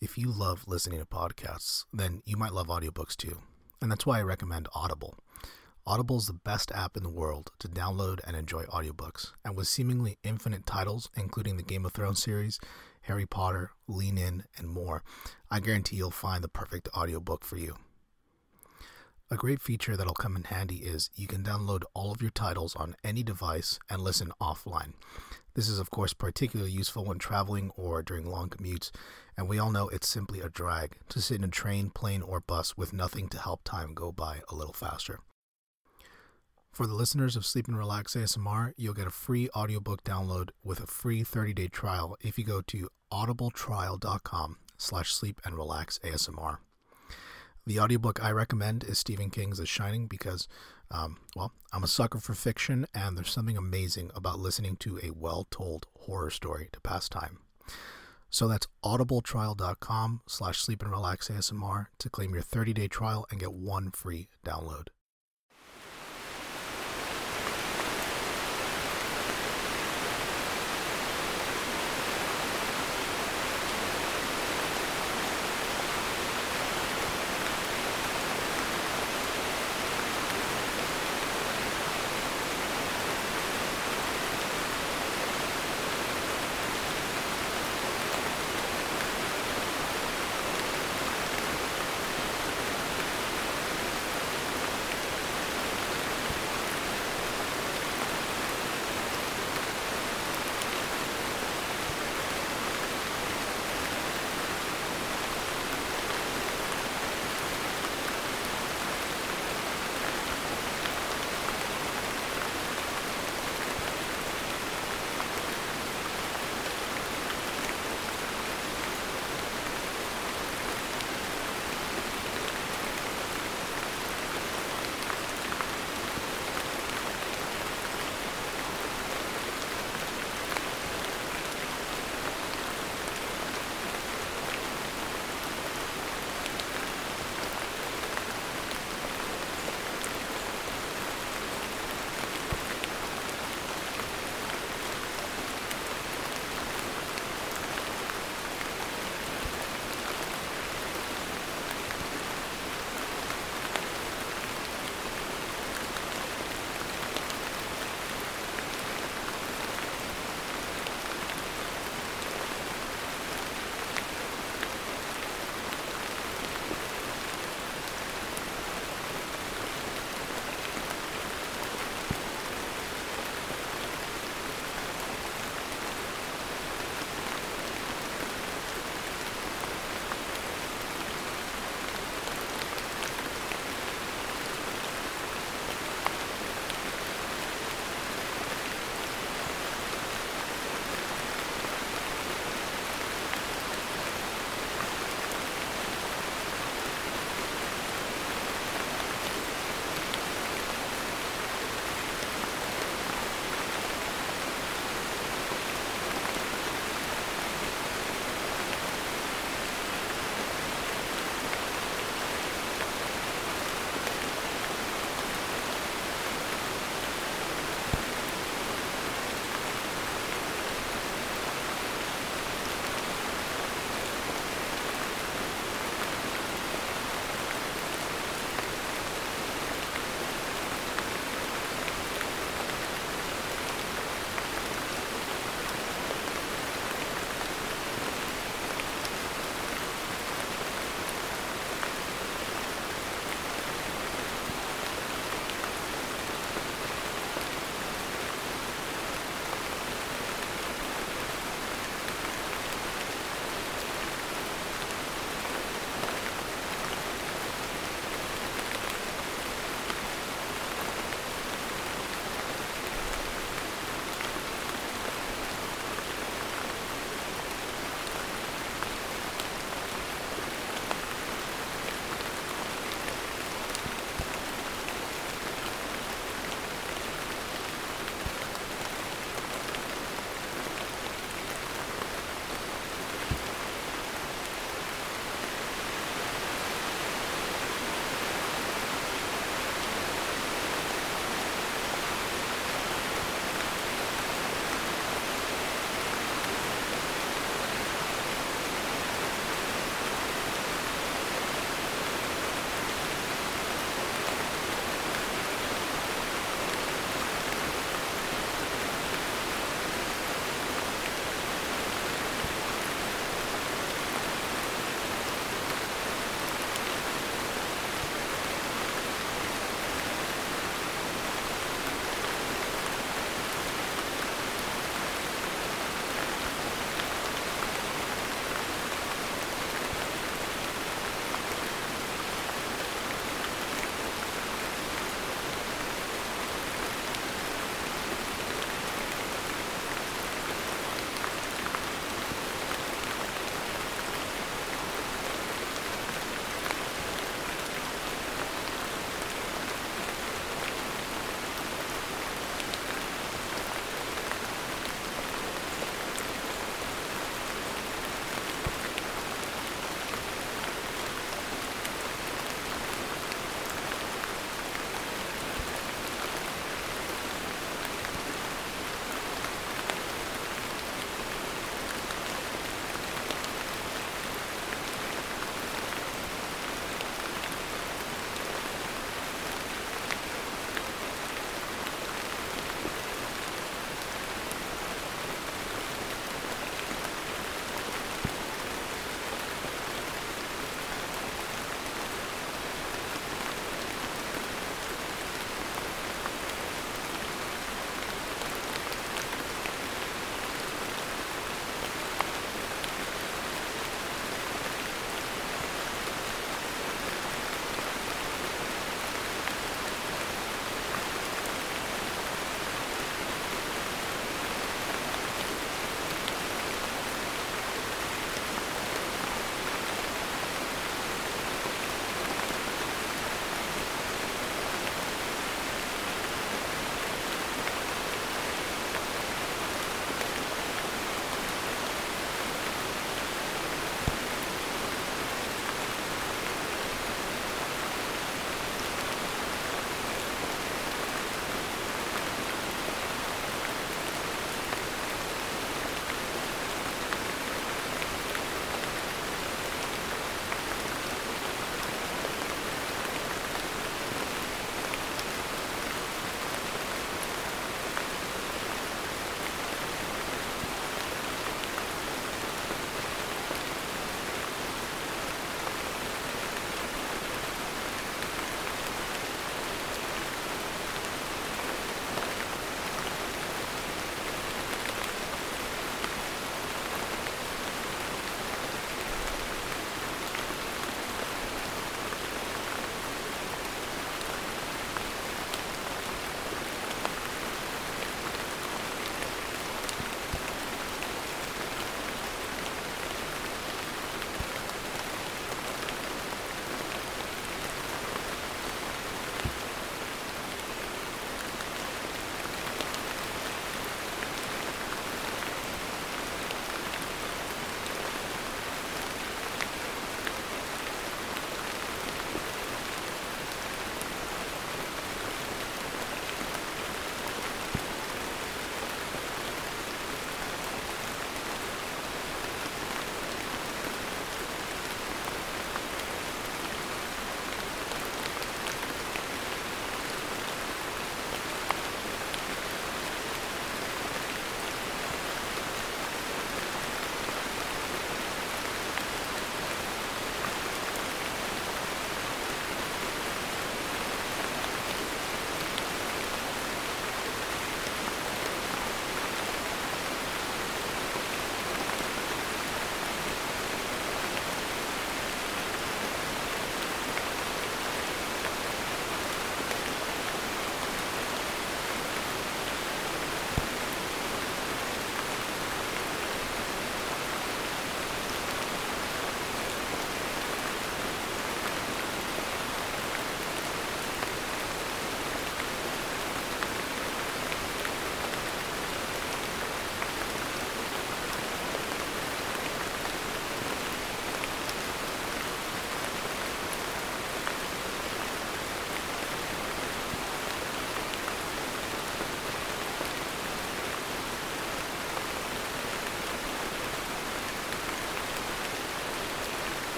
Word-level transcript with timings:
If 0.00 0.16
you 0.16 0.30
love 0.32 0.64
listening 0.66 0.98
to 0.98 1.04
podcasts, 1.04 1.84
then 1.92 2.22
you 2.24 2.34
might 2.34 2.54
love 2.54 2.68
audiobooks 2.68 3.14
too. 3.14 3.42
And 3.82 3.90
that's 3.90 4.06
why 4.06 4.18
I 4.18 4.22
recommend 4.22 4.66
Audible. 4.74 5.18
Audible 5.86 6.16
is 6.16 6.26
the 6.26 6.32
best 6.32 6.72
app 6.72 6.96
in 6.96 7.02
the 7.02 7.10
world 7.10 7.50
to 7.58 7.68
download 7.68 8.20
and 8.26 8.34
enjoy 8.34 8.64
audiobooks. 8.64 9.32
And 9.44 9.58
with 9.58 9.68
seemingly 9.68 10.16
infinite 10.22 10.64
titles, 10.64 11.10
including 11.18 11.58
the 11.58 11.62
Game 11.62 11.84
of 11.84 11.92
Thrones 11.92 12.22
series, 12.22 12.58
Harry 13.02 13.26
Potter, 13.26 13.72
Lean 13.88 14.16
In, 14.16 14.44
and 14.56 14.68
more, 14.68 15.02
I 15.50 15.60
guarantee 15.60 15.96
you'll 15.96 16.10
find 16.10 16.42
the 16.42 16.48
perfect 16.48 16.88
audiobook 16.96 17.44
for 17.44 17.58
you. 17.58 17.76
A 19.30 19.36
great 19.36 19.60
feature 19.60 19.98
that'll 19.98 20.14
come 20.14 20.34
in 20.34 20.44
handy 20.44 20.76
is 20.76 21.10
you 21.14 21.26
can 21.26 21.42
download 21.42 21.82
all 21.92 22.10
of 22.10 22.22
your 22.22 22.30
titles 22.30 22.74
on 22.74 22.96
any 23.04 23.22
device 23.22 23.78
and 23.90 24.00
listen 24.00 24.32
offline. 24.40 24.94
This 25.60 25.68
is, 25.68 25.78
of 25.78 25.90
course, 25.90 26.14
particularly 26.14 26.72
useful 26.72 27.04
when 27.04 27.18
traveling 27.18 27.70
or 27.76 28.02
during 28.02 28.24
long 28.24 28.48
commutes, 28.48 28.90
and 29.36 29.46
we 29.46 29.58
all 29.58 29.70
know 29.70 29.90
it's 29.90 30.08
simply 30.08 30.40
a 30.40 30.48
drag 30.48 30.96
to 31.10 31.20
sit 31.20 31.36
in 31.36 31.44
a 31.44 31.48
train, 31.48 31.90
plane, 31.90 32.22
or 32.22 32.40
bus 32.40 32.78
with 32.78 32.94
nothing 32.94 33.28
to 33.28 33.38
help 33.38 33.62
time 33.62 33.92
go 33.92 34.10
by 34.10 34.40
a 34.48 34.54
little 34.54 34.72
faster. 34.72 35.20
For 36.72 36.86
the 36.86 36.94
listeners 36.94 37.36
of 37.36 37.44
Sleep 37.44 37.68
and 37.68 37.76
Relax 37.76 38.14
ASMR, 38.14 38.72
you'll 38.78 38.94
get 38.94 39.06
a 39.06 39.10
free 39.10 39.50
audiobook 39.54 40.02
download 40.02 40.48
with 40.64 40.80
a 40.80 40.86
free 40.86 41.22
30-day 41.22 41.68
trial 41.68 42.16
if 42.22 42.38
you 42.38 42.44
go 42.44 42.62
to 42.62 42.88
audibletrial.com 43.12 44.56
slash 44.78 45.12
sleep 45.12 45.42
and 45.44 45.54
relax 45.58 45.98
ASMR. 46.02 46.60
The 47.70 47.78
audiobook 47.78 48.20
I 48.20 48.32
recommend 48.32 48.82
is 48.82 48.98
Stephen 48.98 49.30
King's 49.30 49.58
The 49.58 49.64
Shining 49.64 50.08
because, 50.08 50.48
um, 50.90 51.18
well, 51.36 51.52
I'm 51.72 51.84
a 51.84 51.86
sucker 51.86 52.18
for 52.18 52.34
fiction 52.34 52.84
and 52.92 53.16
there's 53.16 53.30
something 53.30 53.56
amazing 53.56 54.10
about 54.12 54.40
listening 54.40 54.74
to 54.78 54.98
a 55.04 55.12
well 55.12 55.46
told 55.52 55.86
horror 56.00 56.30
story 56.30 56.68
to 56.72 56.80
pass 56.80 57.08
time. 57.08 57.38
So 58.28 58.48
that's 58.48 58.66
audibletrial.com 58.84 60.22
slash 60.26 60.58
sleep 60.58 60.82
and 60.82 60.90
relax 60.90 61.28
ASMR 61.28 61.86
to 62.00 62.10
claim 62.10 62.32
your 62.32 62.42
30 62.42 62.72
day 62.72 62.88
trial 62.88 63.24
and 63.30 63.38
get 63.38 63.52
one 63.52 63.92
free 63.92 64.26
download. 64.44 64.88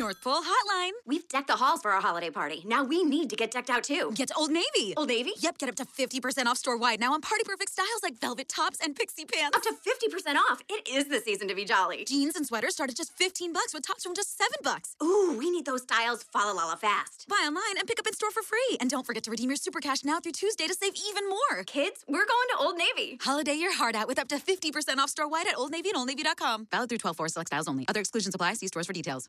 North 0.00 0.22
Pole 0.22 0.40
Hotline. 0.40 0.92
We've 1.04 1.28
decked 1.28 1.48
the 1.48 1.56
halls 1.56 1.82
for 1.82 1.90
our 1.90 2.00
holiday 2.00 2.30
party. 2.30 2.62
Now 2.66 2.82
we 2.82 3.04
need 3.04 3.28
to 3.28 3.36
get 3.36 3.50
decked 3.50 3.68
out 3.68 3.84
too. 3.84 4.12
Get 4.14 4.28
to 4.28 4.34
Old 4.34 4.50
Navy. 4.50 4.94
Old 4.96 5.08
Navy? 5.08 5.32
Yep, 5.40 5.58
get 5.58 5.68
up 5.68 5.74
to 5.74 5.84
50% 5.84 6.46
off 6.46 6.56
store 6.56 6.78
wide 6.78 7.00
now 7.00 7.12
on 7.12 7.20
party 7.20 7.44
perfect 7.44 7.70
styles 7.70 8.02
like 8.02 8.18
velvet 8.18 8.48
tops 8.48 8.78
and 8.82 8.96
pixie 8.96 9.26
pants. 9.26 9.54
Up 9.54 9.62
to 9.62 9.74
50% 9.74 10.36
off. 10.36 10.62
It 10.70 10.88
is 10.88 11.08
the 11.08 11.20
season 11.20 11.48
to 11.48 11.54
be 11.54 11.66
jolly. 11.66 12.06
Jeans 12.06 12.34
and 12.34 12.46
sweaters 12.46 12.72
start 12.72 12.88
at 12.88 12.96
just 12.96 13.12
15 13.12 13.52
bucks 13.52 13.74
with 13.74 13.86
tops 13.86 14.02
from 14.02 14.14
just 14.14 14.38
7 14.38 14.50
bucks. 14.64 14.96
Ooh, 15.02 15.36
we 15.38 15.50
need 15.50 15.66
those 15.66 15.82
styles 15.82 16.22
Fala 16.22 16.54
Lala 16.54 16.78
fast. 16.78 17.26
Buy 17.28 17.44
online 17.46 17.76
and 17.78 17.86
pick 17.86 18.00
up 18.00 18.06
in 18.06 18.14
store 18.14 18.30
for 18.30 18.42
free. 18.42 18.78
And 18.80 18.88
don't 18.88 19.04
forget 19.04 19.24
to 19.24 19.30
redeem 19.30 19.50
your 19.50 19.56
super 19.56 19.80
cash 19.80 20.02
now 20.02 20.18
through 20.18 20.32
Tuesday 20.32 20.66
to 20.66 20.72
save 20.72 20.94
even 21.10 21.28
more. 21.28 21.62
Kids, 21.64 22.06
we're 22.08 22.24
going 22.24 22.48
to 22.52 22.58
Old 22.58 22.78
Navy. 22.78 23.18
Holiday 23.20 23.54
your 23.54 23.76
heart 23.76 23.94
out 23.94 24.08
with 24.08 24.18
up 24.18 24.28
to 24.28 24.36
50% 24.36 24.96
off 24.96 25.10
store 25.10 25.28
wide 25.28 25.46
at 25.46 25.58
Old 25.58 25.72
Navy 25.72 25.90
and 25.94 25.98
OldNavy.com. 25.98 26.68
Valid 26.70 26.88
through 26.88 26.98
12 26.98 27.18
4 27.18 27.28
select 27.28 27.48
styles 27.48 27.68
only. 27.68 27.86
Other 27.86 28.00
exclusions 28.00 28.34
apply. 28.34 28.54
See 28.54 28.68
stores 28.68 28.86
for 28.86 28.94
details. 28.94 29.28